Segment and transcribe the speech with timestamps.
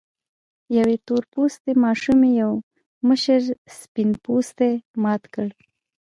[0.77, 2.51] يوې تور پوستې ماشومې يو
[3.07, 3.41] مشر
[3.79, 4.71] سپين پوستي
[5.03, 5.47] مات کړ.